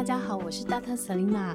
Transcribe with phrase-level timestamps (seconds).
[0.00, 0.96] 大家好，我是 Dr.
[0.96, 1.54] Selena，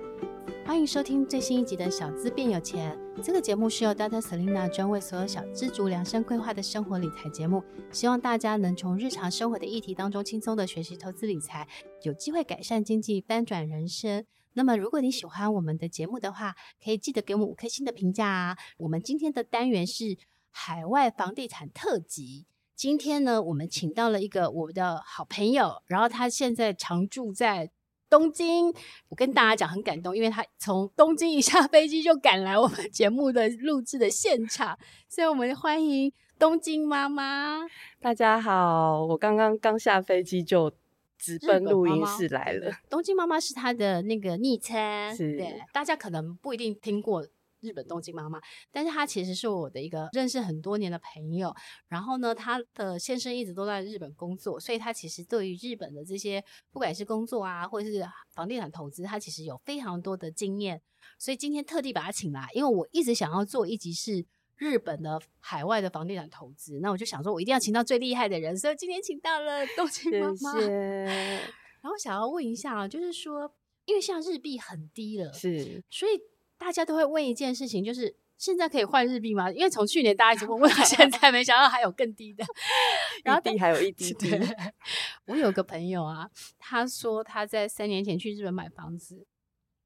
[0.68, 2.96] 欢迎收听最新一集的《小资变有钱》。
[3.24, 4.22] 这个节目是由 Dr.
[4.22, 11.68] Selena 专为所有小资族量身规划的生活理财节目，希望大家能从日常生活的议题当中轻松的学习投资理财，
[12.04, 14.24] 有机会改善经济，翻转人生。
[14.54, 16.54] 那么，如果你喜欢我们的节目的话，
[16.84, 18.56] 可以记得给我们五颗星的评价啊。
[18.78, 20.20] 我们今天的单元是
[20.52, 22.46] 海外房地产特辑。
[22.76, 27.72] 今天呢，我们请到了一个我的好朋友，然后他现在常住在
[28.10, 28.74] 东京。
[29.10, 37.62] 我跟大家讲很感动，因为他从东京一下飞机就赶来我们节目的录制的现场，所以我们欢迎东京妈妈。
[38.00, 40.72] 大家好，我刚刚刚下飞机就
[41.18, 42.72] 直奔录音室来了。
[42.90, 47.26] 东京妈妈是她的那个昵称，是对大家可能不一定听过。
[47.66, 48.40] 日本东京妈妈，
[48.72, 51.54] 但是她其实是我的一个认识很多年的朋友。
[51.88, 60.82] 然后呢，她的先生一直都在日本工作，所以她其实对于日本的这些不管是工作啊，或者是房地产投资，她其实有非常多的经验。
[61.18, 64.26] 所以今天特地把她请来，因为我一直想要做一集是
[64.58, 70.54] 日本的海外的房地产投资，那我就想说，我一定要请到最厉害的人，所以今天请到了东京妈妈。
[70.54, 70.68] 谢谢。
[71.82, 73.54] 然后想要问一下啊，就是说，
[73.86, 76.20] 因为现在日币很低了，是，所以。
[76.58, 79.52] 大家都会问一件事情，就是现在可以换日币吗？
[79.52, 82.44] 因为从去年大家一直问，问到现在，没想到还有更低的。
[83.24, 84.32] 然后低还有一滴滴。
[85.28, 89.26] 我有个朋友啊，他说他在三年前去日本买房子，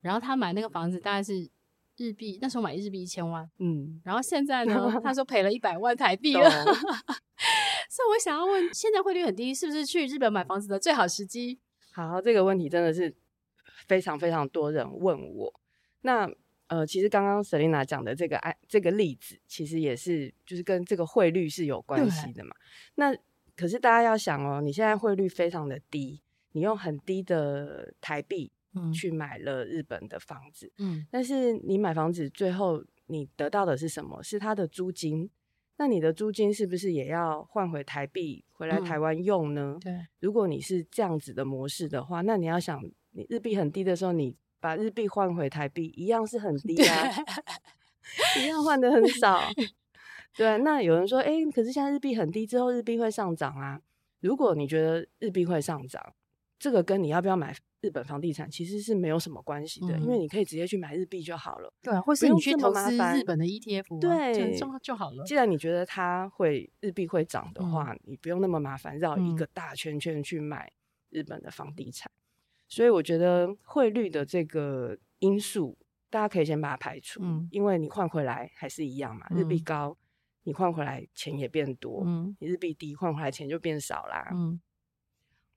[0.01, 1.49] 然后他买那个房子大概是
[1.97, 6.49] 日币，那时候买日币一千万，嗯，然后现在呢， 他说赔了一百万台币了。
[7.91, 11.59] 所以我想要问，现在汇率很低，是不是去日本买房子的最好时机？
[11.91, 13.13] 好，这个问题真的是
[13.87, 15.59] 非常非常多人问我。
[16.01, 16.29] 那
[16.69, 22.55] 呃，其实刚刚 Selina 讲的这个案，这个例子，其实也是就是跟这个汇率是有关系的嘛。
[22.95, 23.13] 那
[23.55, 26.21] 可是大家要想哦，你现在汇率非常的低，
[26.53, 28.51] 你用很低的台币
[28.93, 34.23] 去买了日本的房子，嗯，但是你买房子最后你得到的是什么？
[34.23, 35.29] 是它的租金。
[35.77, 39.77] 那你的租金是不是也要换回台币回来台湾用呢？
[39.77, 47.09] 嗯，对，如果你是这样子的模式的话，那你要想，你日币很低的时候，你把日币换回台币一样是很 低啊，
[48.39, 49.41] 一样换的很少。
[50.35, 53.81] 对，那有人说，哎、欸，可是现在日币很低，之后日币会上涨啊。
[54.21, 56.13] 如果你觉得日币会上涨，
[56.59, 61.73] 这个跟你要不要买日本房地产其实是没有什么关系的，嗯，因为你可以直接去买日币就好了。
[61.81, 65.23] 对，或是你去投资日本的 ETF，对，就就好了。
[65.23, 70.71] 既然你觉得它会日币会涨的话，嗯，你不用那么麻烦绕一个大圈圈去买
[71.09, 72.11] 日本的房地产。
[72.69, 75.75] 所以我觉得汇率的这个因素，
[76.09, 79.27] 大家可以先把它排除，嗯、因为你换回来还是一样嘛。
[79.31, 79.97] 日币高，
[80.43, 84.29] 你换回来钱也变多；嗯、你日币低，换回来钱就变少啦。
[84.31, 84.61] 嗯，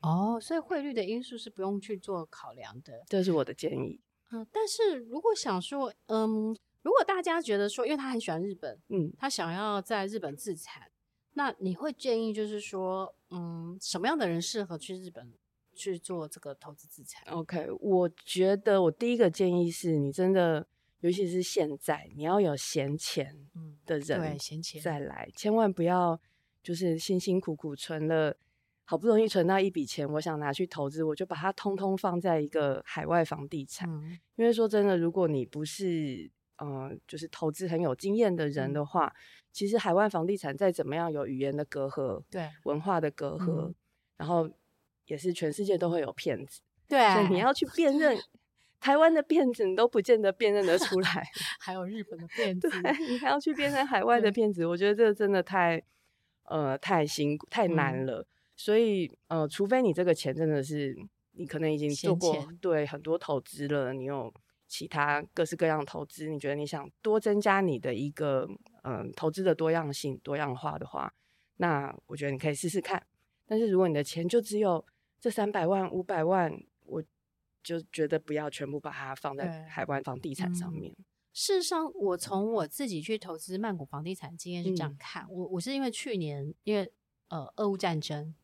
[0.00, 4.00] 哦，所以汇率的因素是不用去做考量的，这是我的建议。
[4.30, 10.90] 嗯，但是如果想说，嗯，如果大家觉得说，因为他很喜欢日本，嗯，他想要在日本自产，
[11.34, 15.30] 那你会建议就是说，嗯，什么样的人适合去日本？
[15.82, 17.22] 去做这个投资资产。
[17.32, 20.66] OK，我觉得我第一个建议是你真的，
[21.00, 23.48] 尤其是现在，你要有闲钱
[23.84, 26.20] 的人，对，闲钱再来，千万不要
[26.62, 28.36] 就是辛辛苦苦存了，
[28.84, 33.90] 好不容易存到一笔钱，我想拿去投资，我就把它通通放在一个海外房地产。
[33.90, 39.16] 嗯、因为说真的，如果你不是嗯、呃，就是投资很有经验的人的话、嗯，
[39.52, 43.74] 其实海外房地产再怎么样有语言的隔阂，对，文化的隔阂，嗯、
[44.18, 44.48] 然后。
[45.06, 47.38] 也是全世界都会有骗子，对啊，所以你。
[47.40, 48.16] 要去辨 认
[48.80, 51.24] 台湾的骗子，你都不见得辨认得出来，
[51.60, 52.26] 还有日本的。
[52.28, 54.02] 骗子，对，你还要去辨认海。
[54.02, 55.82] 外的骗子，我觉得这个真的太
[56.44, 58.20] 呃太辛苦太难了。
[58.20, 58.26] 嗯、
[58.56, 60.96] 所以呃，除非你这个钱真的是
[61.32, 64.32] 你可能已经做过对很多投资了，你有
[64.66, 68.48] 其他各式各样的投资，你觉得你想多增加你的一个
[68.82, 71.12] 嗯、呃、投资的多样性多样化的话，
[71.58, 73.00] 那我觉得你可以试试看。
[73.46, 74.84] 但是如果你的钱就只有
[75.22, 76.52] 这三百万、五百万，
[76.84, 77.00] 我
[77.62, 80.92] 就觉得不要全部把它放在海外房地产上面。
[80.98, 86.92] 嗯、事实上，我从我自己去投资曼谷房地产经验是这样看，嗯、我我是因为去年因为
[87.28, 88.34] 呃俄乌战争，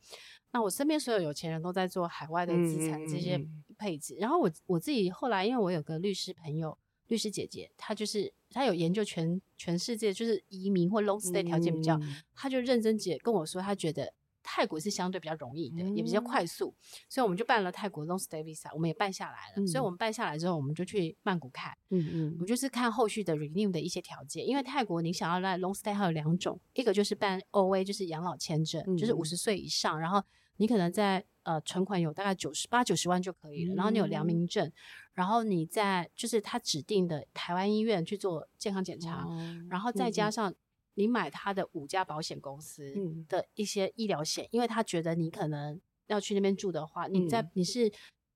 [0.53, 3.45] 那我身边所有有钱人都在做海外的资产这些
[3.77, 6.79] 配置，嗯、然后我我自己后来因为我有个律师朋友、
[7.09, 14.15] 律师姐姐，她就是她有研究全全世界就是移民或 long stay 条件比较、嗯，她就认真姐跟我说，她觉得。
[14.50, 16.75] 泰国是相对比较容易的，嗯、也比较快速，
[17.06, 19.55] 所以我们就办了泰国 long stay visa，我们也办下来了。
[19.56, 30.23] 嗯、所以我们办下来之后，我们就去曼谷看，嗯嗯，我们就是看后续的 renew 的一些条件，因为泰国你想要来 long stay 还有两种，一个就是办 OA，就是养老签证，嗯、就是五十岁以上，然后
[30.56, 34.73] 你可能在呃存款有大概九十八九十万就可以了，嗯、然后你有良民证，
[35.12, 40.55] 然后你在就是他指定的台湾医院去做健康检查，嗯、然后再加上。
[40.99, 42.93] 你买他的五家保险公司
[43.29, 47.89] 的一些医疗险，嗯、因为他觉得你可能要去那边住的话，嗯、你在你是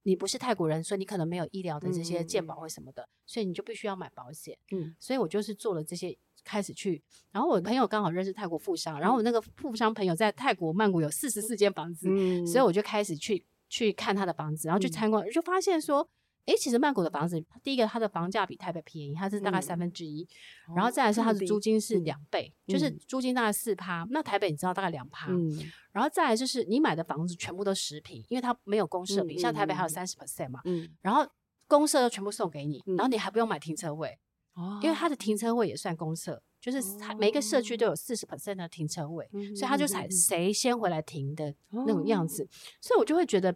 [0.04, 4.56] 你不是泰国人，所以你可能没有医疗的这些健保或什么的，嗯、所以你就必须要买保险。
[4.70, 7.02] 嗯，所以我就是做了这些，开始去。
[7.32, 16.08] 然后我朋友刚好认识泰国富商，然后我那个富商朋友在泰国曼谷有四十四间房子，嗯、所以我就开始去去看他的房子，然后去参观，嗯、就发现说。
[16.46, 20.26] 诶，其实曼谷的房子，第一个它的房价比台北便宜，它是大概三分之一，
[20.68, 25.56] 嗯、然后再来是它的租金是两倍，嗯、就是租金大概四趴，那台北你知道大概两趴，嗯、
[25.92, 31.24] 然后再来就是你买的房子全部都十平，因为它没有公社比，嗯、像台北还有三十 percent 嘛，嗯、然后
[31.68, 34.18] 公社又全部送给你，嗯、然后你还不用买停车位，
[34.54, 42.48] 哦、因为它的停车位也算公社，就是它每一个社区都有四十 percent 的停车位，嗯、所以它就采谁先回来停的那种样子，哦、
[42.80, 43.54] 所以我就会觉得。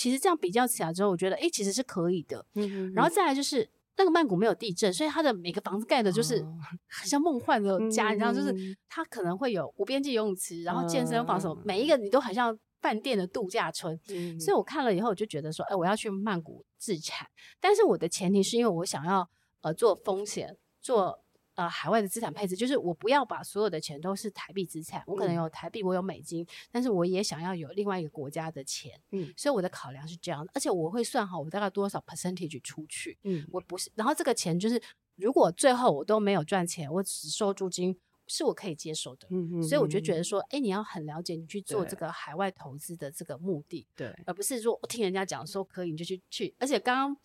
[0.00, 2.42] 哎，其实这样比较起来之后，我觉得哎，其实是可以的。
[2.54, 6.42] 嗯然后再来就是那个曼谷没有地震，所以它的每个房子盖的就是
[6.88, 8.54] 很像梦幻的家，你知道，就是
[8.88, 13.98] 它可能会有无边际游泳池，然后健身房什么，每一个你都很像饭店的度假村。
[14.08, 17.28] 嗯，所以我看了以后，我就觉得说，哎，我要去曼谷自产，
[17.60, 19.28] 但是我的前提是因为我想要
[19.60, 21.22] 呃做风险做。
[21.60, 34.80] 呃，海外的资产配置就是我不要把所有的钱都是台币资产，我可能有台币，我有美金，但是我也想要有另外一个国家的钱，嗯，所以我的考量是这样的，而且我会算好我大概多少 percentage 出去，嗯，我不是，然后这个钱就是
[35.16, 37.94] 如果最后我都没有赚钱，我只收租金，
[38.30, 39.60] 是我可以接受的，嗯。
[39.60, 47.16] 嗯，所以我就觉得说，哎，你要很了解你去做这个海外投资的这个目的，对，而不是说我听人家讲说可以你就去去，而且刚刚。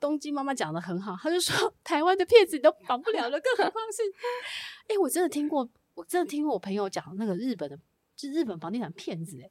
[0.00, 4.02] 东京妈妈讲的很好，她就说 台湾的骗子你都防不了了，更何况是，
[4.86, 7.78] 哎、欸，我真的听过，我真的听过我朋友讲那个日本的，
[8.14, 9.50] 就日本房地产骗子，哎，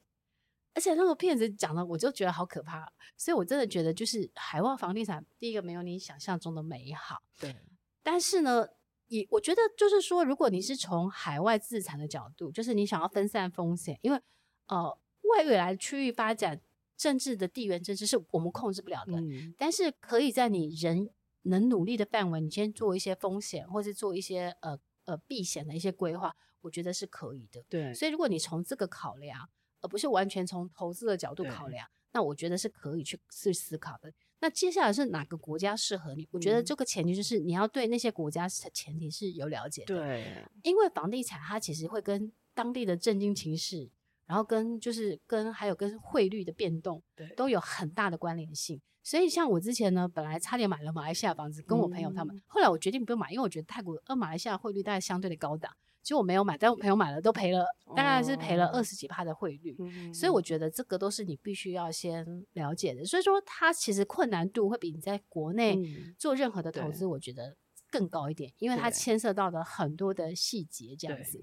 [0.74, 7.56] 而且那个骗子讲的，我就觉得好可怕，所以我真的觉得就是海外房地产，第一个没有你想象中的美好，对，
[8.04, 8.68] 但是呢，
[9.08, 14.20] 也我觉得就是说，如果你是从海外资产的角度，就是你想要分散风险，因为
[14.66, 16.60] 呃，外未来区域发展。
[16.96, 21.10] 政治的地缘政治是我们控制不了的，嗯、但是可以在你人
[21.42, 27.64] 能努力的范围，你先做一些风险，或是做一些呃呃避险的一些规划，我觉得是可以的。
[27.68, 34.12] 对，所以如果你从这个考量，而不是完全从投资的角度考量，那我觉得是可以去去思考的。
[34.40, 36.28] 那接下来是哪个国家适合你？
[36.32, 39.94] 我觉得这个前提就是你要对那些国家的前提是有了解的。
[39.94, 43.90] 对，因为房地产它其实会跟当地的政经情势。
[44.26, 48.80] 然后跟就是跟还有跟汇率的变动，对，都有很大的关联性。
[49.02, 55.70] 所以像我之前呢，本来差点买了马来西亚房子，跟我朋友他们，嗯、后来我决定不用买，因为我觉得泰国呃马来西亚汇率大概相对的高档，
[56.04, 57.66] 其实我没有买，但我朋友买了都赔了，
[57.96, 59.74] 大概是赔了二十几趴的汇率。
[59.80, 63.04] 哦、所以我觉得这个都是你必须要先了解的。
[63.04, 65.76] 所以说它其实困难度会比你在国内
[66.16, 67.56] 做任何的投资，我觉得。
[67.90, 71.40] 更高一点，因为它牵涉到的很多的细节，这样子。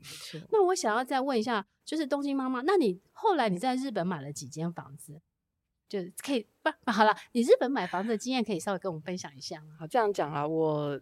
[0.51, 5.21] 那我想要再问一下，就是东京妈妈，那你后来你在日本买了几间房子？
[5.87, 9.77] 就可以不好了，你日本买房子的经验可以稍微跟我们分享一下吗？
[9.79, 10.99] 好，这样讲啊，我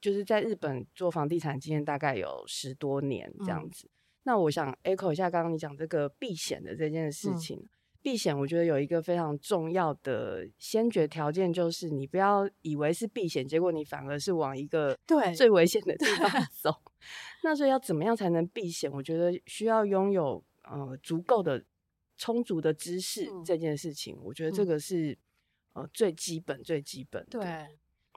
[0.00, 3.86] 就是在日本做房地产经验大概有十多年这样子。
[3.86, 3.94] 嗯、
[4.24, 7.56] 那我想 echo 一下刚刚你讲这个避险的这件事情。
[7.58, 7.68] 嗯
[8.02, 16.30] 避险，我觉得有一个非常重要的先决条件，就是你不要以为是避险，结果你反而是往一个对最危险的地方
[16.62, 16.74] 走。
[17.44, 18.90] 那所以要怎么样才能避险？
[18.90, 21.62] 我觉得需要拥有呃足够的
[22.16, 25.10] 充足的知识，嗯、这件事情，我觉得这个是、
[25.74, 27.38] 嗯、呃最基本最基本的。
[27.38, 27.42] 对，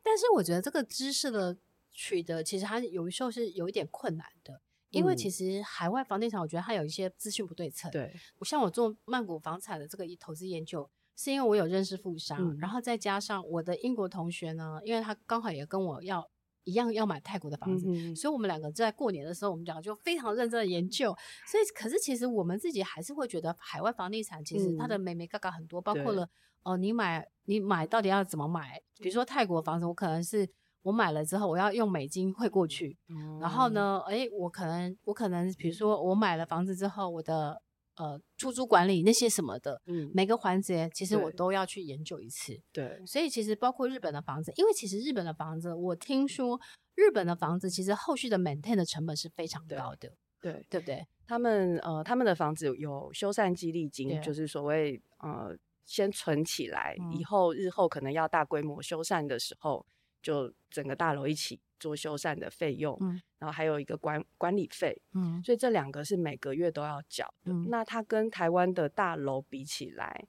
[0.02, 1.58] 但是我觉得这个知识的
[1.94, 4.62] 取得，其实它有时候是有一点困难的。
[4.90, 7.90] 因为其实海外房地产，我觉得它有一些资讯不对称。
[7.90, 16.30] 对，我像我做曼谷房产的这个投资研究，是因为我有认识富商，嗯、然后再加上我的英国同学呢，因为他刚好也跟我要
[16.64, 21.06] 一样要买泰国的房子，嗯、所以我们两个在过年的时候，我们两个就非常认真的研究。
[21.48, 26.22] 所以，可是其实我们自己还是会觉得海外房地产其实它的眉眉嘎嘎很多，嗯、包括了
[26.62, 28.80] 哦、呃，你买你买到底要怎么买？
[29.00, 30.48] 比如说泰国房子，我可能是。
[30.84, 37.62] 我买了之后，我要用美金汇过去，嗯、然后呢，诶，我可能，我可能，比如说我买了房子之后，我的
[37.96, 46.60] 呃出租管理那些什么的，嗯，每个环节其实我都要去研究一次，对，所以其实包括日本的房子，因为其实日本的房子，我听说
[46.96, 50.12] 日本的房子其实后续的 maintain 的成本是非常高的，
[50.42, 51.08] 对对不对？
[51.26, 59.86] 他们呃，他们的房子有修缮激励金，就是所谓呃，先存起来，嗯、以后日后可能要大规模修缮的时候，
[60.24, 67.52] 就整个大楼一起做修缮的费用，嗯、然后还有一个管管理费，嗯，所以这两个是每个月都要缴的。
[67.52, 70.26] 嗯、那它跟台湾的大楼比起来，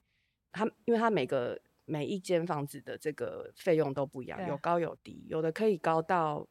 [0.51, 6.47] 它因为它每个每一间房子的这个费用都不一样，有高有低，有的可以高到，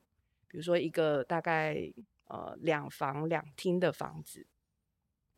[0.49, 1.93] 比如说一个大概。
[2.27, 4.47] 呃，两房两厅的房子，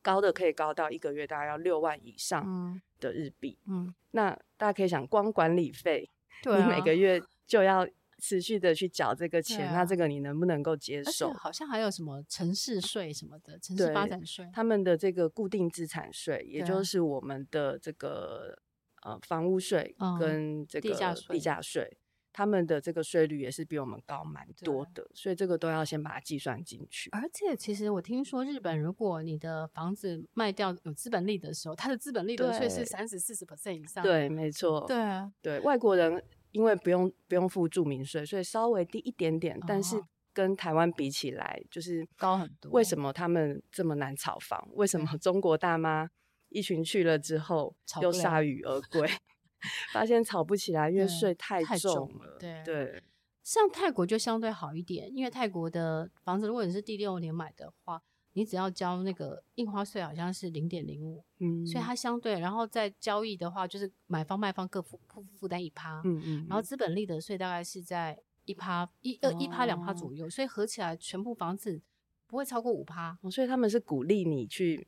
[0.03, 3.59] 高的可以高到一个月大概要六万以上的日币。
[3.67, 6.09] 嗯，那大家可以想，光管理费，
[6.45, 7.87] 对啊，你每个月就要
[8.19, 11.33] 持续的去缴这个钱，啊，那这个你能不能够接受？
[11.35, 18.59] 好像还有什么城市税什么的，城市发展税，他们的这个固定资产税，也就是我们的这个
[19.03, 20.88] 呃房屋税跟这个
[21.29, 21.99] 地价税。
[22.33, 27.09] 他们的这个税率也是比我们高蛮多的，所以这个都要先把它计算进去。
[27.09, 34.05] 而且，其实我听说日本，如果你的房子卖掉有资本利得的时候，它的资本利得税是三十四十 percent 以上。
[34.05, 34.85] 对，没错。
[34.87, 36.23] 对啊，对外国人
[36.57, 42.73] 因为不用不用付住民税，所以稍微低一点点，但是跟台湾比起来就是高很多。
[42.73, 44.67] 为什么他们这么难炒房？
[44.73, 46.09] 为什么中国大妈
[46.49, 49.07] 一群去了之后又铩羽而归？
[49.93, 52.37] 发现炒不起来，因为税太重了。
[52.39, 53.03] 对，对，
[53.43, 58.03] 像泰国就相对好一点，因为泰国的房子，如果你是第六年买的话，
[58.37, 71.81] 你只要交那个印花税，好像是零点零五，嗯，所以它相对，然后在交易的话，就是买方卖方各负负负担一趴，嗯，嗯嗯，然后资本利得税大概是在一趴一呃一趴两趴左右，所以合起来全部房子
[72.26, 74.87] 不会超过五趴，所以他们是鼓励你去。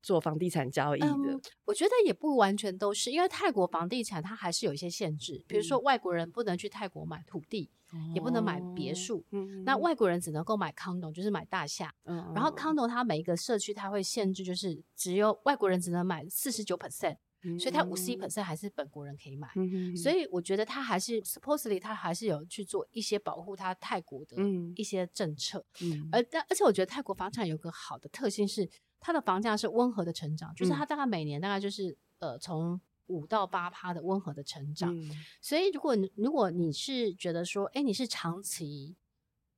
[0.00, 17.16] 做房地产交易的，嗯，我觉得也不完全都是，因为泰国房地产它还是有一些限制，比如说外国人不能去泰国买土地，嗯、也不能买别墅，嗯、那外国人只能够买 condo，就是买大厦，嗯、然后 condo 它每一个社区它会限制，就是只有外国人只能买四十九 percent，
[17.58, 24.36] 所以它五十一 percent 还是本国人可以买，嗯、所以我觉得他还是 supposedly 他还是有去做一些保护他泰国的
[24.76, 28.70] 一些政策，嗯、而但而且我觉得泰国房产有个好的特性是。
[29.00, 34.94] 它的房价是温和的成长，就是它大概每年大概就是呃从五到八趴的温和的成长。
[34.94, 38.96] 嗯、所以如果如果你是觉得说，哎，你是长期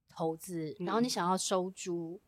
[0.08, 2.26] 投资，然后你想要收租，嗯、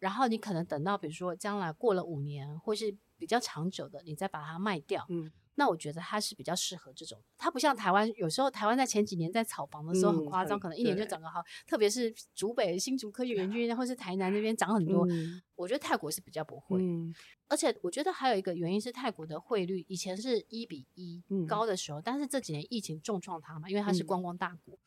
[0.00, 5.06] 然后你可能等到比如说将来过了五年或是比较长久的，你再把它卖掉。
[5.08, 15.04] 嗯那我觉得它是比较适合这种，它不像台湾，有时候台湾在前几年在炒房的时候很夸张，嗯、可能一年就涨个好，特别是竹北新竹科技园区，或是台南那边涨很多。
[15.10, 17.12] 嗯、我觉得泰国是比较不会，嗯、
[17.48, 21.64] 而且我觉得还有一个原因是泰国的汇率以前是一比一高。
[21.64, 24.78] 的时候，嗯、但是这几年疫情重创它嘛，因为它是观光大国，嗯、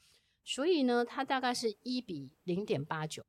[0.44, 3.26] 所以呢，它大概是一比零点八九，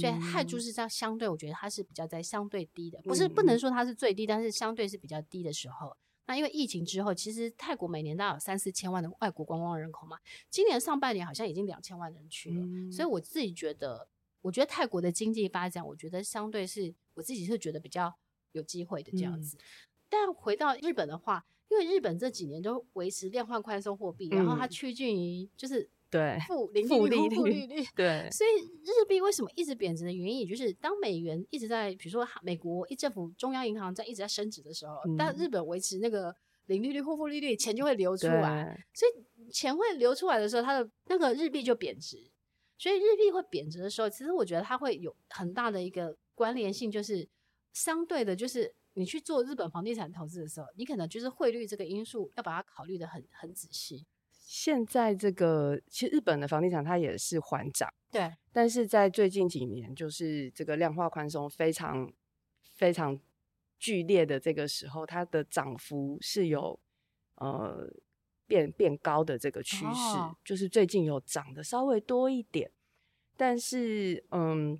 [0.00, 0.60] 所以泰铢。
[0.60, 5.96] 是这样相对，我觉得它是比较在相对低的，不是不能说它是最低，但是相对是比较低的时候。
[6.26, 14.08] 那因为疫情之后，其实泰国每年大概有三四千万的外国观光人口嘛，今年上半年好像已经两千万人去了，嗯、所以我自己觉得，
[14.40, 18.14] 我觉得泰国的经济发展，我觉得相对是我自己是觉得比较
[18.52, 19.56] 有机会的这样子。
[19.56, 19.60] 嗯、
[20.08, 25.88] 但回到日本的话，因为日本这几年都维持量化宽松货币，嗯、然后它趋近于就是。
[26.12, 42.30] 对，负零利率，负利率，对，所以日币为什么一直贬值的原因，也就是当美元一直在，比如说美国一政府中央银行在一直在升值的时候，嗯、但日本维持那个零利率或负利率，钱就会流出来，所以钱会流出来的时候，它的那个日币就贬值，
[42.76, 47.26] 所以日币会贬值的时候，其实我觉得它会有很大的一个关联性，就是
[47.72, 54.04] 相对的，就是你去做日本房地产投资的时候，你可能就是汇率这个因素要把它考虑的很很仔细。
[54.54, 62.12] 现在这个其实日本的房地产它也是缓涨，对，但是在最近几年，就是这个量化宽松非常
[62.74, 63.18] 非常
[63.78, 66.78] 剧烈的这个时候，它的涨幅是有
[67.36, 67.90] 呃
[68.46, 72.70] 变变高的这个趋势，哦、就是最近有涨的稍微多一点，
[73.38, 74.78] 但是嗯。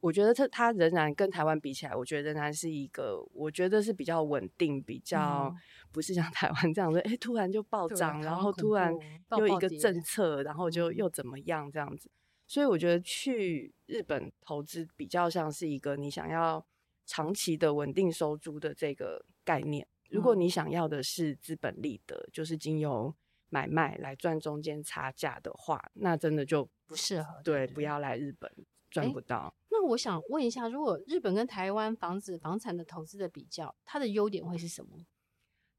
[0.00, 5.54] 我觉得它它仍然跟台湾比起来，我觉得仍然是一个，我觉得是比较稳定，比较
[5.92, 8.92] 不是像 台湾这样子，哎、欸，突然就暴涨，然后突然
[9.38, 12.10] 又一个政策，然后就又怎么样这样子。
[12.46, 16.66] 所以我觉得去日本投资比较像是一个你想要
[17.06, 19.86] 长期的稳定收租的这个概念。
[20.08, 23.14] 如果你想要的是资本利得，就是经由
[23.50, 27.40] 买卖来赚中间差价的话，那真的就不适合。
[27.44, 28.50] 对，不要来日本，
[28.90, 29.54] 赚不到。
[29.54, 35.06] 欸那我想问一下，如果日本跟台湾房子房产的投资的比较，它的优点会是什么？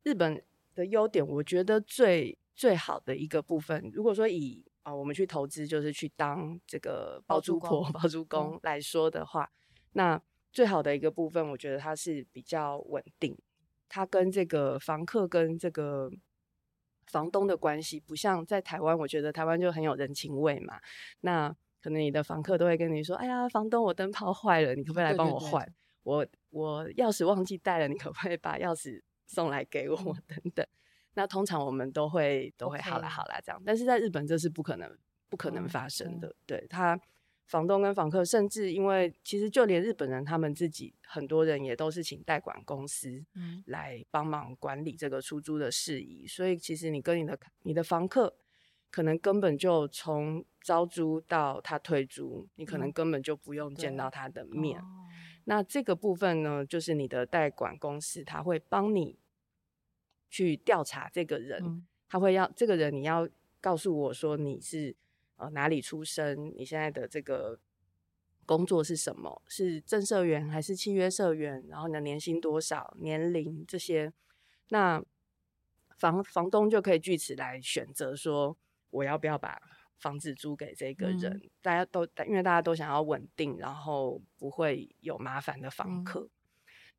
[0.03, 0.41] 日本
[0.73, 9.51] 的优点，我觉得最最好的一个部分，如果说以啊、呃、我们去投资，就是去当这个包租婆、包租公来说的话，
[9.91, 10.19] 那
[10.51, 13.37] 最好的一个部分，我觉得它是比较稳定，
[13.89, 16.09] 它跟这个房客跟这个
[17.05, 20.79] 房东的关系，不像在台湾，我觉得台湾就很有人情味嘛。
[21.19, 25.67] 那可能你的房客都会跟你说：“哎呀，房东，我灯泡坏了，你可不可以来帮我换？
[26.03, 29.97] 我我钥匙忘记带了，你可不可以把钥匙送来给我？
[29.97, 30.67] 嗯、 等等。”
[31.15, 34.95] 那通常我们都会都会好啦好啦这样，但是在日本这是不可能
[35.27, 36.27] 不可能发生的。
[36.27, 36.97] 嗯、对他
[37.47, 43.25] 房东跟房客，甚至因为其实就连日本人他们自己很多人也都是请代管公司
[43.65, 48.33] 来帮忙管理这个出租的事宜，所以其实你跟你的你的房客。
[48.91, 54.81] 可能根本就从招租到他退租，你可能根本就不用见到他的面。
[54.81, 55.07] 嗯、
[55.45, 59.17] 那这个部分呢，就是你的代管公司他会帮你
[60.29, 63.27] 去调查这个人，嗯、他会要这个人你要
[63.61, 64.93] 告诉我说你是
[65.37, 67.57] 呃哪里出生，你现在的这个
[68.45, 74.11] 工作是什么，是正社员还是契约社员，然后你的年薪多少，年龄这些，
[74.67, 75.01] 那
[75.97, 78.57] 房房东就可以据此来选择说。
[78.91, 79.59] 我要不要把
[79.97, 81.33] 房子租给这个人？
[81.33, 86.21] 嗯、大家都因为大家都想要稳定，然后不会有麻烦的房客。
[86.21, 86.29] 嗯、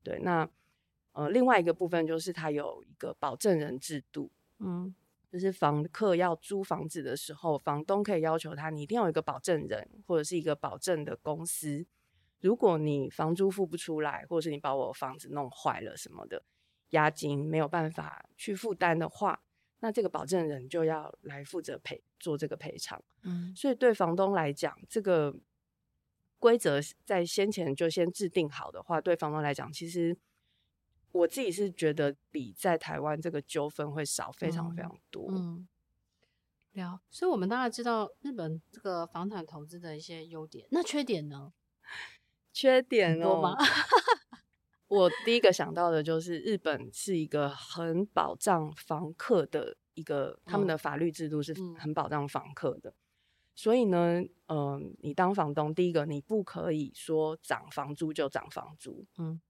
[0.02, 0.48] 对，那
[1.12, 4.30] 呃，另外一个部分就是它有一个保证人制度。
[4.58, 4.94] 嗯，
[5.30, 11.84] 就是房客要租房子的时候，房东可以要求他，你一定要有一个保证人或者是一个保证的公司。
[12.40, 16.44] 如果你房租付不出来，或者是你把我房子弄坏了什么的，
[16.90, 19.42] 押金没有办法去负担的话。
[19.84, 25.34] 那这个保证人就要来负责赔做这个赔偿，嗯，所以对房东来讲，这个
[26.38, 30.16] 规则在先前就先制定好的话，对房东来讲，其实
[31.10, 35.66] 我自己是觉得比在台湾这个纠纷会少非常非常多，嗯，
[36.74, 37.00] 了、嗯。
[37.10, 41.52] 所以我们当然知道日本这个房产投资的一些优点，那缺点呢？
[42.52, 43.24] 缺点哦。
[43.24, 43.56] 多吗
[44.92, 52.92] 我第一个想到的就是日本是一个很保障房客的一个，他们的法律制度是很保障房客的。
[53.54, 59.40] 所以呢，嗯、呃，你当房东，第一个你不可以说涨房租就涨房租，嗯，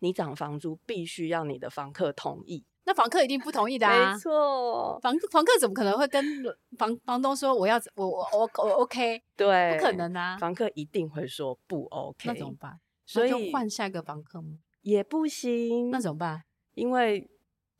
[0.00, 2.64] 你涨房租必须要你的房客同意。
[2.82, 6.24] 那房客一定不同意的 啊，没错，房房客怎么可能会跟
[6.76, 9.22] 房房东说我要我我我我 OK？
[9.36, 12.80] 对，不可能啊，房客一定会说不 OK，那怎么办？
[13.06, 14.58] 所以换下一个房客吗？
[14.82, 16.44] 也不行，那怎么办？
[16.74, 17.30] 因为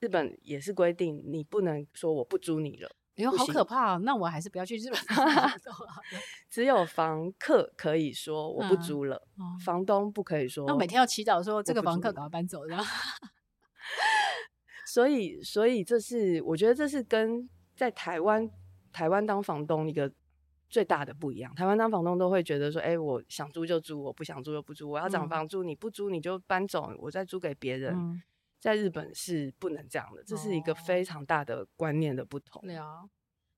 [0.00, 2.90] 日本也是规定，你不能说我不租你了。
[3.16, 4.00] 哎呦，好可怕哦！
[4.04, 4.98] 那我还是不要去日本。
[6.48, 10.66] 只有房客可以说我不租了，嗯、房东不可以说。
[10.66, 12.84] 那每天要祈祷说这个房客赶快搬走，然后。
[14.86, 18.50] 所以，所以这是我觉得这是跟在台湾
[18.92, 20.12] 台湾当房东一个。
[20.70, 27.92] 最大的不一样，台湾当房东都会觉得说，哎、欸，我想租就租，我不想租就不租，我要涨房租，嗯、你不租你就搬走，我再租给别人。
[27.92, 28.22] 嗯、
[28.61, 32.62] 在日本是不能这样的，这是一个非常大的观念的不同。
[32.78, 33.11] 哦、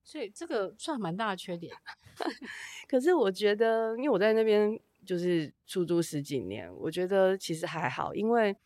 [0.03, 1.77] 所以这个算蛮大的缺点。
[2.88, 8.57] 可是我觉得，因为我在那边就是出租十几年，我觉得其实还好，因为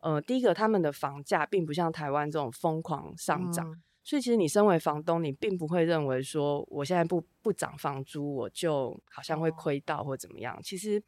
[0.00, 3.70] 呃，第一个他们的房价并不像台湾这种疯狂上涨。
[3.70, 10.60] 嗯所以，其实你身为房东，你并不会认为说，我现在不不涨房租，我就好像会亏到或怎么样。
[10.62, 11.02] 其实，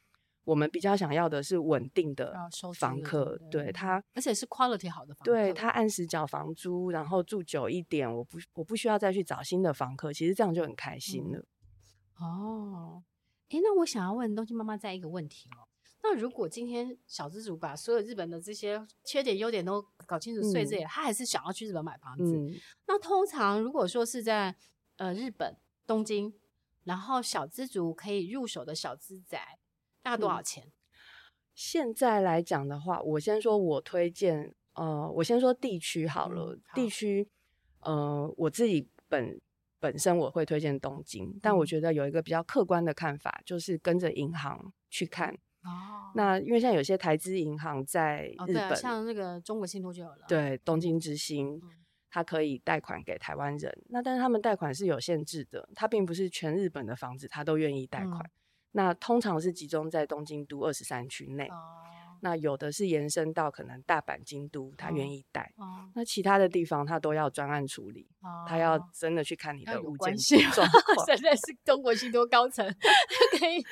[0.44, 2.34] 我们比较想要的是稳定的
[2.78, 11.44] 房客，对他，而且是 quality 好的房客，对他按时缴房租，然后住久一点，我不我不需要再去找新的房客，其实这样就很开心了。
[12.18, 13.02] 嗯、哦，
[13.50, 15.68] 诶，那我想要问东京妈妈再一个问题哦。
[16.02, 22.36] 那如果今天小资族把所有日本的这些缺点优点都搞清楚，碎这些，他还是想要去日本买房子。
[22.36, 22.54] 嗯、
[22.86, 24.54] 那通常如果说是在
[24.98, 26.32] 呃日本东京，
[26.84, 29.58] 然后小资族可以入手的小资宅，
[30.00, 30.64] 大概多少钱？
[30.66, 30.72] 嗯、
[31.56, 36.54] 现在来讲的话，我先说我推荐，呃，我先说地区好了。
[36.54, 37.28] 嗯、好地区，
[37.80, 39.40] 呃，我自己本
[39.80, 45.36] 本身我会推荐东京，嗯、但我觉得有一个比较客观的看法，就是跟着银行去看。
[45.66, 50.24] 哦，那因为现在有些台资银行在日本，哦啊、像那个中国信托就有了。
[50.28, 51.70] 对，东京之星，嗯、
[52.10, 53.76] 它可以贷款给台湾人。
[53.88, 58.18] 那但是他们贷款是有限制的，它并不是全日本的房子他都愿意贷款。
[58.20, 58.30] 嗯、
[58.72, 61.48] 那通常是集中在东京都二十三区内。
[61.48, 61.54] 哦，
[62.26, 65.52] 那有的是延伸到可能大阪、京都，他愿意带。
[65.58, 68.04] 哦，那其他的地方他都要专案处理。
[68.20, 70.16] 哦，他要真的去看你的物件
[70.52, 71.06] 状 况。
[71.06, 72.66] 现在是中国信托高层
[73.38, 73.64] 可以。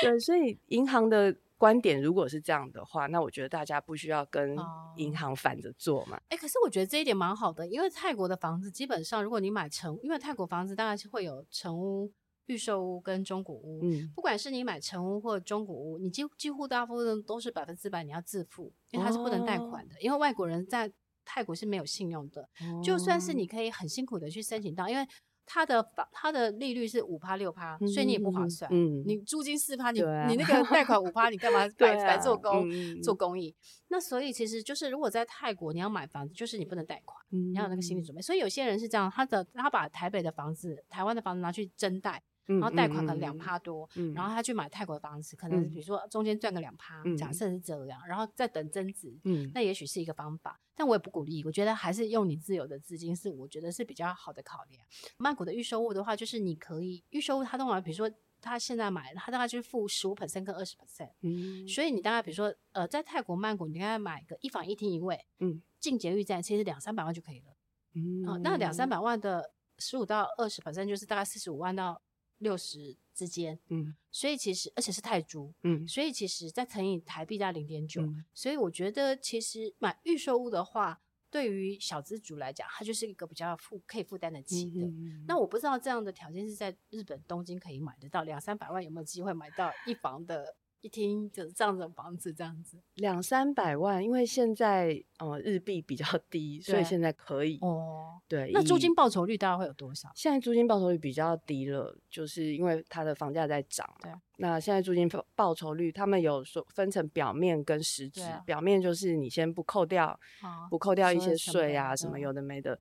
[0.00, 4.56] 对，所以银行的观点如果是这样的话，那我觉得大家不需要跟
[4.96, 6.16] 银行反着做嘛。
[6.30, 12.10] 哎、欸，可是我觉得这一点蛮好的，因为泰国的房子基本上，如果你买成，因为泰国房子大概是会有成屋
[12.48, 20.92] 预售屋跟中古屋，嗯，不管是你买成屋或中古屋，你几几乎大部分都是百分之百你要自付，因为它是不能贷款的，哦、因为外国人在
[21.24, 25.06] 泰国是没有信用的，哦、就算是你可以很辛苦的去申请到，因为。
[25.50, 28.70] 它的房，它的利率是五趴六趴，所以你也不划算。
[28.70, 33.56] 嗯，你租金四趴，你你那个贷款五趴，你干嘛 白白做工做公益？
[33.88, 38.20] 那所以其实就是，如果在泰国你要买房子，就是你不能贷款，你要有那个心理准备。
[38.20, 42.22] 所以有些人是这样，他的他把台北的房子、台湾的房子拿去增贷。
[42.48, 54.82] 然后贷款可能两趴多，然后他去买泰国的房子，可能比如说中间赚个两趴，嗯、假设是这样，然后再等增值，嗯、那也许是一个方法，但我也不鼓励，我觉得还是用你自有的资金是我觉得是比较好的考量。
[55.18, 67.46] 曼谷的预售物的话，就是你可以预售屋，他通常比如说他现在买，他大概就是付十五 percent 跟二十 percent，嗯，所以你大概比如说呃在泰国曼谷，你大概买个一房一厅一卫，嗯，进捷运站其实两三百万就可以了，
[67.94, 68.88] 嗯，哦、那两三。
[68.88, 72.00] 百万的十五到二十 percent 就是大概四十五万到。
[72.38, 84.86] 六十之间，嗯，所以其实而且是泰铢，嗯，所以其实再乘以台币在零点九，所以我觉得其实买预售屋的话，对于小资族来讲，它就是一个比较负可以负担得起的。
[84.86, 90.56] 嗯、那我不知道这样的条件是在日本东京可以买得到两三百万，有没有机会买到一房的？
[90.80, 98.20] 一听就是这样子的房子，这样子两三百万，因为现在呃日币比较低，所以现在可以哦。
[98.28, 100.10] 对，那租金报酬率大概会有多少？
[100.14, 103.88] 现在租金报酬率比较低了，就是因为它的房价在涨。
[104.02, 108.22] 对，那现在租金报酬率，他们有说分成表面跟实质。
[108.22, 110.06] 啊、表面就是你先不扣掉，
[110.42, 112.78] 啊、不扣掉一些税啊什么有的没的。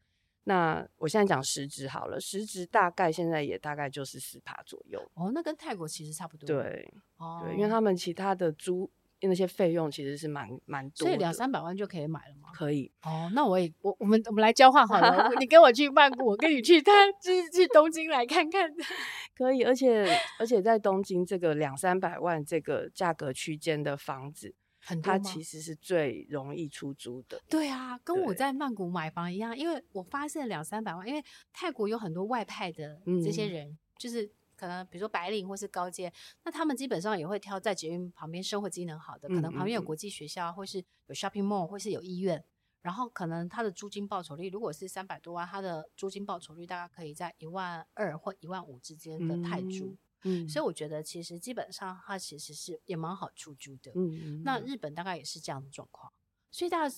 [0.47, 4.97] 那我现在讲实值好了，实值大概现在也大概就是四趴左右。
[5.13, 6.47] 哦，那跟泰国其实差不多。
[6.47, 12.47] 对，哦，对，因为他们其他的租那些费用其实是蛮蛮多的，所以两三百万就可以买了吗？
[12.53, 12.89] 可以。
[13.03, 18.71] 哦，那我也我我们我们来交换好了，你跟我去曼谷，我跟你去他去去东京来看看。
[19.35, 20.07] 可以，而且
[20.39, 24.55] 而且在东京这个两三百万这个价格区间的房子。
[25.01, 27.41] 它其实是最容易出租的。
[27.49, 36.11] 对啊，跟我在曼谷买房一样，因为我发现两三百万，因为泰国有很多外派的这些人，嗯、就是可能比如说白领或是高阶，
[36.43, 42.43] 那他们基本上也会挑在捷运旁边生活机能好的，可能旁边有国际学校，或是有 shopping mall，或是有医院，
[42.81, 49.85] 然后可能他的租金报酬率如果是三百多万，他的租金报酬率大概可以在一万二或一万五之间的泰铢。
[49.87, 53.91] 嗯嗯，所以我觉得其实基本上它其实是也蛮好出租的。
[53.95, 56.11] 嗯，嗯，嗯，那日本大概也是这样的状况。
[56.51, 56.95] 所以大家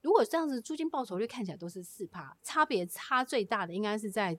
[0.00, 4.38] 如果这样子租金报酬率看起来都是四趴，差别差最大的应该是在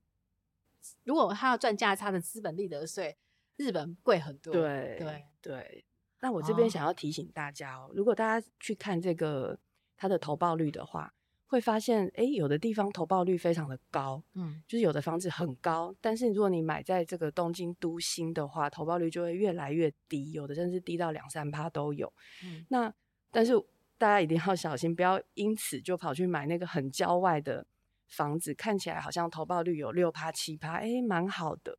[1.04, 3.18] 如果他要赚价差的资本利得税，
[3.58, 4.54] 日本贵很多。
[4.54, 5.86] 对对对。
[6.20, 9.60] 那我这边想要提醒大家哦，哦如果大家去看这个
[9.98, 11.14] 它的投报率的话。
[11.54, 22.12] 会发现，哎，有的地方投报率非常的高，嗯，就是有的房子很高，但是如果你买在这个东京都心的话，投报率就会越来越低，有的甚至低到两三趴都有。
[22.44, 22.92] 嗯，那
[23.30, 23.54] 但是
[24.00, 27.64] 大家一定要小心，不要因此就跑去买那个很郊外的
[28.08, 31.78] 房子，看起来好像投报率有六趴七趴，哎，蛮好的。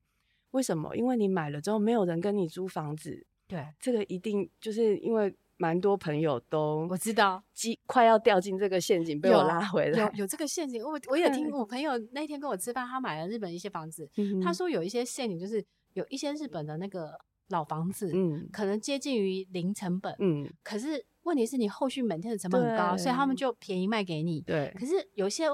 [0.52, 0.94] 为什么？
[0.96, 5.34] 因为你买了之后没有人跟你租房子，对，这个一定就是因为。
[5.56, 7.42] 蛮多朋友都我知道，
[7.86, 10.02] 快要掉进这个陷阱，被我拉回来。
[10.04, 17.18] 有有这个陷阱，我我 也听我朋友那天跟我吃饭，他买了日本一些房子，嗯、他说有一些陷阱，就是有一些日本的那个
[17.50, 24.74] 老房子，嗯，可能接近于零成本，嗯，可是问题是你后续每天的成本很高，所以他们就便宜卖给你，对。
[24.78, 25.44] 可是有些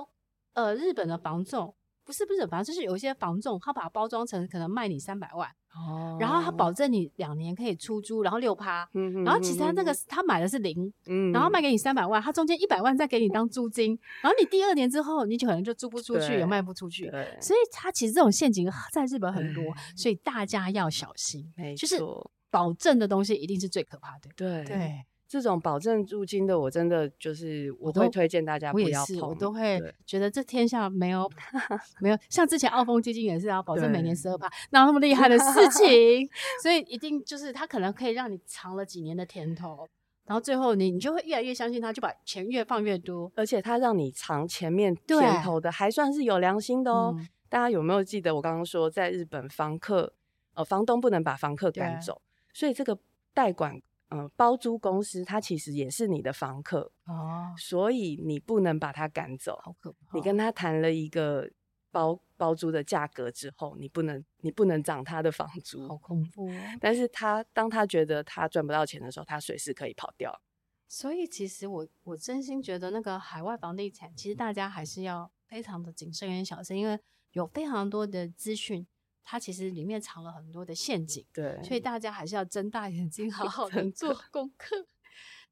[0.55, 1.75] 呃日本的房仲
[2.11, 5.49] 不是不是，反正就是有一些房仲，他把它包装成可能卖你三百万。
[5.73, 17.09] 哦，然后他保证你两年可以出租，然后六趴，嗯哼，然后其实他那个他买的是零，嗯，然后卖给你三百万，他中间一百万再给你当租金，然后你第二年之后你就可能就租不出去，也卖不出去，
[17.41, 19.63] 所以他其实这种陷阱在日本很多，
[19.95, 22.03] 所以大家要小心，没错，就是
[22.51, 25.05] 保证的东西一定是最可怕的，对对。
[25.31, 31.31] 这种保证租金的，我真的就是我都会推荐大家不要碰，我都会觉得这天下没有
[32.03, 36.29] 没有像之前澳丰基金也是要保证每年十二趴，哪有那么厉害的事 情？
[36.61, 39.87] 所以一定就是它可能可以让你尝了几年的甜头，
[40.27, 47.17] 然后最后你你就会越来越相信他，就把钱越放越多，而且他让你尝前面甜头的还算是有良心的哦。
[47.49, 50.13] 大家有没有记得我刚刚说，在日本房客
[50.55, 52.21] 呃房东不能把房客赶走，
[52.53, 52.99] 所以这个
[53.33, 53.81] 代管。
[54.11, 59.59] 嗯，包租公司它其实也是你的房客哦，所以你不能把他赶走。
[59.63, 60.17] 好可怕！
[60.19, 61.49] 你跟他谈了一个
[61.93, 66.55] 包包租的价格之后，你不能你不能涨他的房租，好恐怖哦。
[66.81, 70.41] 但是他当他觉得他赚不到钱的时候，他随时可以跑掉。
[70.89, 76.99] 所以其实我我真心觉得那个海外房地产，其实大家还是要非常的谨慎跟小心，因为
[77.31, 78.85] 有非常多的资讯。
[79.25, 81.25] 它其实里面藏了很多的陷阱。
[81.33, 84.87] 对，所以大家还是要睁大眼睛，好 好的做功课。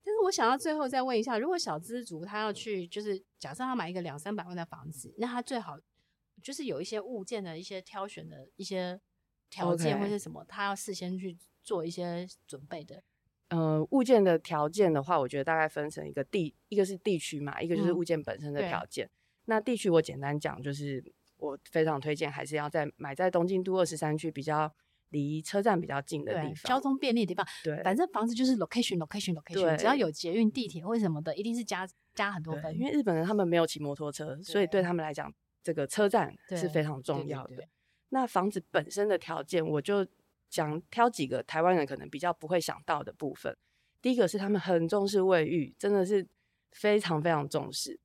[0.05, 5.79] 但是我想要最后再问一下，如果小资族他要去，就是假设他买一个两三百万的房子，那他最好
[6.43, 8.99] 就是有一些物件的一些挑选的一些
[9.51, 13.03] 条件或是什么，他要事先去做一些准备的。
[13.49, 19.07] 呃，物件的条件的话，我觉得大概分成一个地，一个是地区嘛，一个就是物件本身的条件。
[19.07, 19.11] 嗯、
[19.47, 21.03] 那地区我简单讲，就是
[21.39, 24.73] 我非常推荐还是要在买在东京都二十三区比较
[25.11, 27.47] 离车站比较近的地方，交通便利的地方。
[27.65, 32.75] 对，反正房子就是 location location location，只要有捷运、地铁或什么的，一定是加加很多分。
[32.79, 37.67] 因为日本人他们没有骑摩托车，所以对他们来讲，这个车站是非常重要的。
[38.11, 40.07] 那房子本身的条件，我就。
[40.51, 43.55] 讲挑几个台湾人可能比较不会想到的部分。
[44.01, 46.27] 第一个是他们很重视卫浴，真的是
[46.71, 48.01] 非常非常重视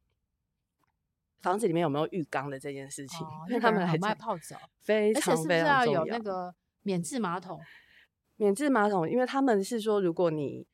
[1.43, 6.06] 房子里面有没有浴缸的这件事情，因为他们很爱泡澡，非常非常重要。
[6.06, 7.60] 有那个免治马桶，
[8.38, 10.65] 免治马桶，因为他们是说，如果你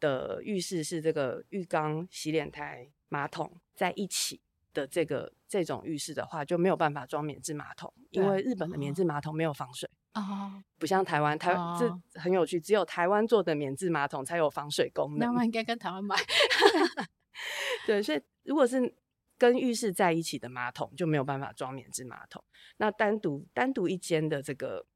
[0.00, 4.40] 的浴室是这个浴缸、洗脸台、马桶在一起
[4.74, 9.88] 的这个这种浴室的话，就没有办法装免治马桶，因为日本的免治马桶没有防水。
[10.14, 15.32] 哦，不像台湾，台湾这、哦、很有趣，只有台湾做的免治马桶才有防水功能。
[15.32, 16.16] 那我应该跟台湾买。
[17.86, 18.94] 对，所以如果是
[19.38, 22.42] 跟浴室在一起的马桶，就没有办法装免治马桶。
[22.76, 24.86] 那单独单独一间的这个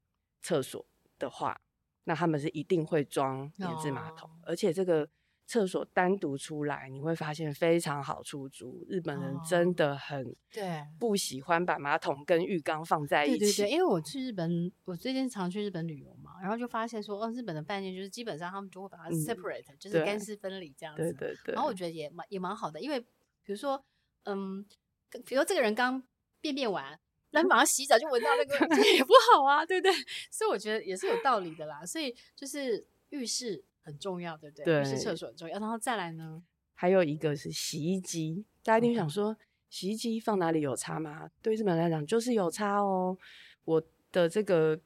[0.41, 0.85] 厕所
[1.17, 1.61] 的话，
[2.03, 5.09] 那他们是一定会装免治马桶，哦、而且这个。
[5.47, 8.85] 厕所单独出来，你会发现非常好出租。
[8.87, 13.39] 日本人真的很对，不喜欢把马桶跟浴缸放在一起。
[13.39, 21.01] 对对对，因为我去日本，我最近常去日本旅游嘛，然后就发现说，哦，日本的饭店就是基本上他们就会把它 separate，、嗯、就是干湿分离这样子。
[21.01, 21.53] 对对对。
[21.53, 22.97] 然后我觉得也蛮也蛮好的，因为
[23.43, 23.83] 比如说，
[24.23, 24.65] 嗯，
[25.11, 26.01] 比如说这个人刚
[26.39, 26.99] 便便完，
[27.31, 29.93] 那马上洗澡就闻到那个，也不好啊，对不对？
[30.31, 31.85] 所以我觉得也是有道理的啦。
[31.85, 33.63] 所以就是浴室。
[33.83, 34.63] 很重要，对不对？
[34.63, 35.57] 对，是厕所很重要。
[35.57, 36.43] 然后再来呢，
[36.75, 38.45] 还有一个是洗衣机。
[38.61, 39.35] 大家一定想说，
[39.71, 41.31] 洗衣机放哪里有差吗？
[41.41, 43.17] 对日本来讲，就是有差哦。
[43.65, 44.79] 我的这个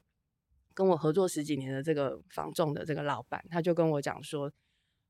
[0.72, 4.50] 跟我合作十几年的这个房仲的这个老板，他就跟我讲说，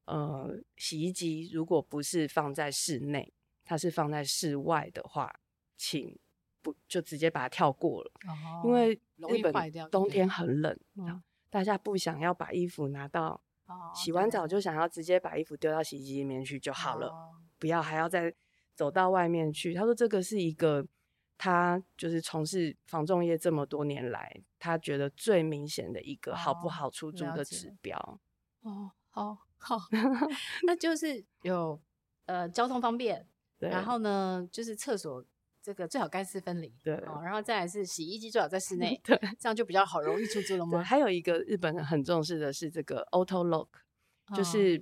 [0.07, 3.33] 呃，洗衣机如果不是放在室内，
[3.67, 5.31] 它是放在室外的话，
[5.77, 6.19] 请
[6.63, 8.95] 不就直接把它跳过了，哦、因为
[9.29, 9.53] 日本
[9.91, 13.43] 冬天很冷，嗯、大家不想要把衣服拿到。
[13.97, 18.33] 洗完澡就想要直接把衣服丢到洗衣机里面去就好了，哦、不要还要再
[18.77, 19.75] 走到外面去。
[19.75, 20.87] 他说这个是一个
[21.37, 28.21] 他就是从事房仲业这么多年来，他觉得最明显的一个好不好出租的指标。
[28.61, 29.77] 哦，好好，
[30.65, 31.81] 那就是有
[32.27, 33.27] 呃交通方便，
[33.59, 35.25] 对然后呢就是厕所。
[35.63, 40.81] 这个最好干湿分离，对、哦，然后再来是洗衣机最好在室 内，对，这样就比较好容易出租了吗？
[40.81, 43.67] 还有一个日本很重视的是这个 auto lock，、
[44.29, 44.81] 哦、就是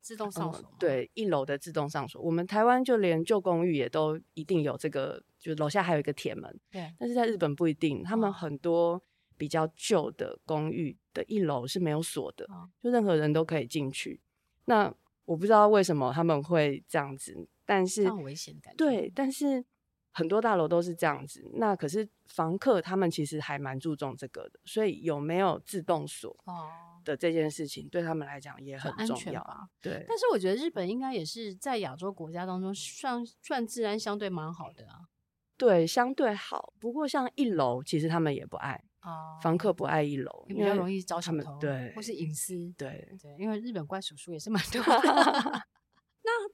[0.00, 2.22] 自动上锁、嗯，对，一楼的自动上锁。
[2.22, 6.94] 我们台湾就连旧公寓也都一定有这个，就楼下还有一个铁门，对。
[6.96, 9.02] 但是在日本不一定，他们很多
[9.36, 14.20] 比较旧的公寓的一楼是没有锁的，哦、就任何人都可以进去。
[14.66, 19.64] 那我不知道为什么他们会这样子，但是很危险的感觉，对，但是。
[20.12, 26.36] 很多大楼都是这样子，那可是房客他们其实还蛮注重这个的，所以有没有自动锁
[27.04, 29.68] 的这件事情对他们来讲也很重要啊。
[29.80, 35.06] 对，但是我觉得日本应该也是在亚洲国家当中算算治安相对蛮好的啊。
[35.56, 36.74] 对，相对好。
[36.80, 45.66] 不过像一楼，其实他们也不爱哦，房客不爱一楼，比较容易招小偷，对，或是隐私，对对，因为日本怪叔叔也是蛮多的。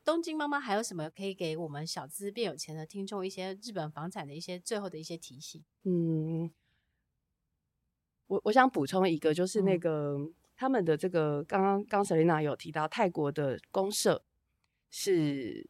[0.06, 5.64] 那东京妈妈还有什么可以给我们小资变有钱的听众一些日本房产的一些最后的一些提醒？
[5.82, 6.50] 嗯，
[8.28, 14.24] 我我想补充一个，就是那个、嗯、他们的这个刚刚刚 Selina 有提到泰国的公社
[14.90, 15.68] 是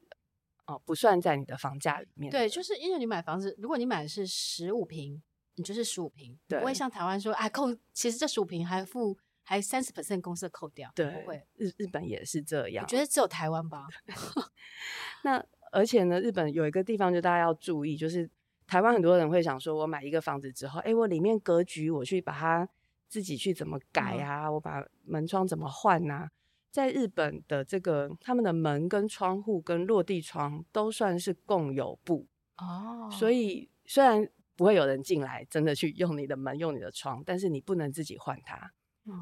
[0.66, 2.30] 哦不算在你的房价里面。
[2.30, 5.22] 对，就是因为你买房子，如果你买的是十五平，
[5.54, 9.18] 你就是十五坪，对，不会像台湾说哎扣，其实这十五平还付。
[9.48, 11.40] 还三十 percent 公司扣掉，对，不会。
[11.54, 13.86] 日日本也是这样，我觉得只有台湾吧。
[15.22, 18.28] 那而且呢，日本有一个地方就大家要注意，就是
[18.66, 22.68] 台湾很多人会想说，我买一个房子之后，哎，我里面格局我去把它
[23.06, 24.46] 自己去怎么改啊？
[24.46, 26.28] 嗯、我把门窗怎么换啊？
[26.72, 32.26] 在日本的这个他们的门跟窗户跟落地窗都算是共有部
[32.58, 38.72] 哦，所以虽然不会有人进来真的去用你的门用你的窗，但是你不能自己换它。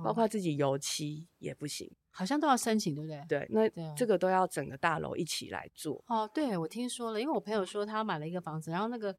[0.05, 3.25] 包括自己油漆也不行，好像都要申请，对不对？
[3.29, 6.03] 对，那这个都要整个大楼一起来做。
[6.07, 9.15] 哦，对，我听说了，因为我朋友说他买了一个房子，然后那个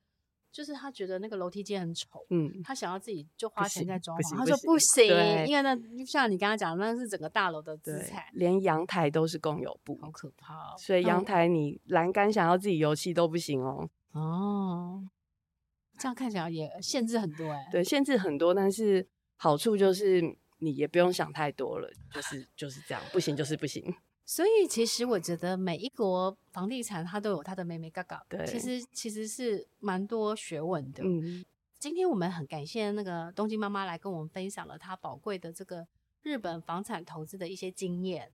[0.51, 5.05] 就是他觉得那个楼梯间很丑，嗯，他想要自己就花钱在装潢，他说不行，
[5.45, 10.71] 因为那就像你刚刚讲的，那是整个大楼的资产，连阳台都是共有部，好可怕。
[10.71, 13.89] 哦所以阳台你栏杆想要自己油漆都不行哦。
[14.13, 15.03] 哦，
[15.99, 17.67] 这样看起来也限制很多哎。
[17.71, 20.21] 对，限制很多，但是好处就是
[20.59, 23.95] 你也不用想太多了，就是就是这样，不行就是不行。
[24.25, 31.03] 所以其实我觉得每一国房地产它都有它的美美嘎嘎，对，其实其实是蛮多学问的。
[31.03, 31.45] 嗯，
[31.77, 35.87] 今天我们很感谢那个东京妈妈来跟我们分享了她宝贵的这个
[36.23, 38.31] 日本房产投资的一些经验。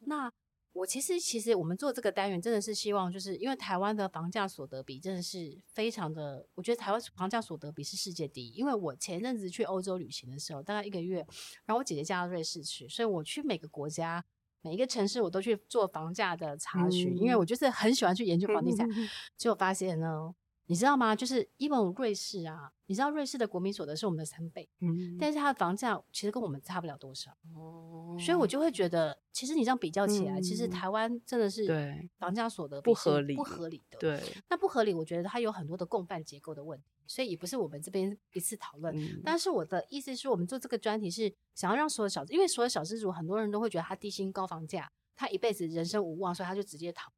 [0.00, 0.32] 那
[0.76, 8.50] 我其实其实我们做这个单元真的是希望，就是因为台湾的房价所得比真的是非常的，我觉得台湾房价所得比是世界第一。
[8.52, 11.26] 因为我前阵子去欧洲旅行的时候，大概一个月，
[11.64, 14.24] 然后我姐姐嫁到瑞士去，所以我去每个国家。
[14.62, 18.84] 每一个城市我都去做房价的查询，嗯，因为我就是很喜欢去研究房地产。
[19.38, 20.34] 结果发现呢，
[20.66, 21.14] 你知道吗？
[21.14, 27.30] 就是伊本瑞士啊，你知道瑞士的国民所得是我们的三倍，嗯，但是它的房价其实跟我们差不了多少。
[27.54, 33.98] 哦，所以我就会觉得，其实你这样比较起来，嗯，其实台湾真的是对房价所得不合理，不合理的。
[33.98, 36.86] 对，那不合理，我觉得它有很多的共犯结构的问题。
[37.08, 47.15] 所以也不是我们这边一次讨论，嗯，但是我的意思是我们做这个专题是想要让所有小，因为所有小资族很多人都会觉得他低薪高房价，他一辈子人生无望，所以他就直接躺平。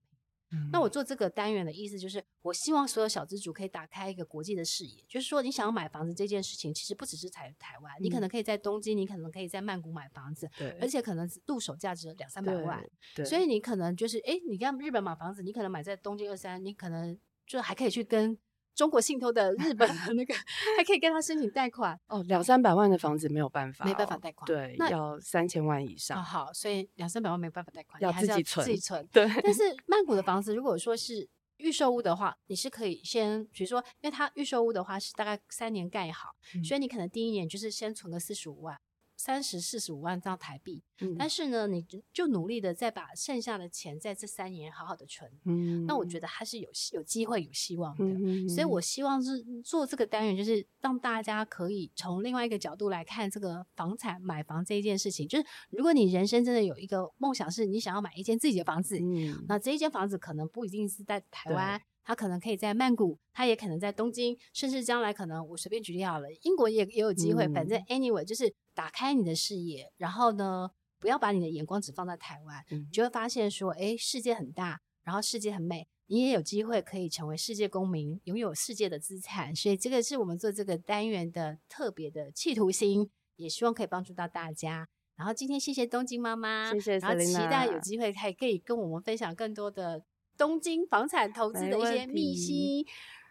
[0.50, 12.82] 嗯，那我做这个单元的意思就是，我希望所有小资主可以打开一个国际的视野，就是说你想要买房子这件事情，其实不只是台台湾，你可能可以在东京，你可能可以在曼谷买房子，对，而且可能入手价值两三百万，
[13.14, 18.38] 对，所以你可能就是，哎，你看日本买房子，你可能买在东京二三，你可能就还可以去跟。
[18.78, 20.32] 中国信托的日本的 那个
[20.76, 26.16] 还可以跟他申请贷款哦，两三百万的房子没有办法，没办法贷款，对，要三千万以上。
[26.16, 29.04] 哦、好，所以两三百万没有办法贷款，要自己存，自己存。
[29.10, 38.78] 对，但是曼谷的房子如果说是预售屋的话，你是可以先，比如说，因为它预售屋的话是大概三年盖好，嗯，所以你可能第一年就是先存个四十五万。
[39.18, 61.80] 三十四十五万张台币，嗯，但是呢，你就努力的再把剩下的钱在这三年好好的存，嗯，那我觉得还是有有机会有希望的，嗯，所以我希望是做这个单元，就是让大家可以从另外一个角度来看这个房产买房这一件事情，就是如果你人生真的有一个梦想，是你想要买一间自己的房子，嗯，那这一间房子可能不一定是在台湾。
[62.04, 67.44] 他可能可以在曼谷，他也可能在东京，甚至将来可能我随便举例好了，英国也也有机会。
[67.44, 79.52] 嗯、反正 anyway 就是打开你的视野，然后呢，不要把你的眼光只放在台湾，嗯、你就会发现说，哎，世界很大，然后世界很美，你也有机会可以成为世界公民，拥有世界的资产。
[79.56, 84.88] 所以这个是我们做这个单元的特别的企图心，也希望可以帮助到大家。
[85.16, 90.04] 然后今天谢谢东京妈妈，谢谢，然后期待有机会还可以跟我们分享更多的。
[90.36, 92.86] 东京房产投资的一些秘辛，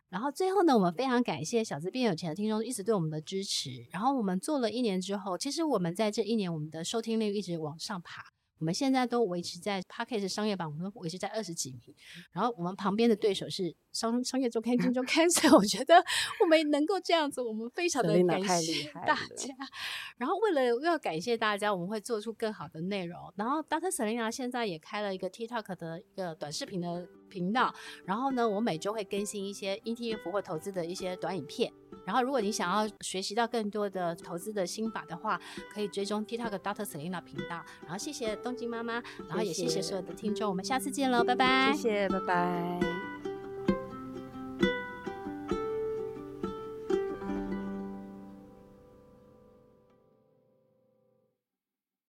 [0.09, 3.85] 然后最后呢，我们非常感谢小资变有钱的听众一直对我们的支持。
[3.91, 8.23] 然后我们做了一年之后，其实我们在这一年，我们的收听率一直往上爬。
[8.59, 11.79] 我们现在都维持在 Podcast 商业版，我们都维持在二十几名。
[12.31, 16.03] 然后我们旁边的对手是商商业周刊、金周刊，所以我觉得
[16.41, 19.53] 我们能够这样子，我们非常的感谢大家。
[20.17, 23.31] 然后为了要感谢大家，我们会做出更好的内容。
[23.35, 23.91] 然后 Dr.
[23.91, 27.73] Selena 现在也开了一个 TikTok 的一个短视频的频道。
[28.05, 31.71] 然后呢，我每周会更新一些 ETF 或投资的一些短影片。
[32.05, 35.39] 然后如果你想要学习到更多的投资的心法的话，
[35.73, 36.85] 可以追踪 TikTok Dr.
[36.85, 37.63] Selina 频道。
[37.81, 38.37] 然后谢谢。
[38.37, 41.73] 东京妈妈，然后也谢谢所有的听众，我们下次见喽，拜拜。
[41.73, 43.16] 谢谢，拜拜。